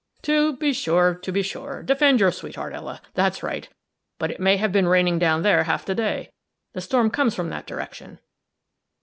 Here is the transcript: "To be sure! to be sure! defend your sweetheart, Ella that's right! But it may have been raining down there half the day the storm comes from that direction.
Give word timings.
"To 0.23 0.57
be 0.57 0.73
sure! 0.73 1.13
to 1.13 1.31
be 1.31 1.43
sure! 1.43 1.83
defend 1.83 2.19
your 2.21 2.31
sweetheart, 2.31 2.73
Ella 2.73 3.03
that's 3.13 3.43
right! 3.43 3.69
But 4.17 4.31
it 4.31 4.39
may 4.39 4.57
have 4.57 4.71
been 4.71 4.87
raining 4.87 5.19
down 5.19 5.43
there 5.43 5.65
half 5.65 5.85
the 5.85 5.93
day 5.93 6.31
the 6.73 6.81
storm 6.81 7.11
comes 7.11 7.35
from 7.35 7.49
that 7.49 7.67
direction. 7.67 8.17